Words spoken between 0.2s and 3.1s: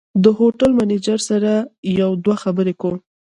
د هوټل منیجر سره یو دوه خبرې کوم.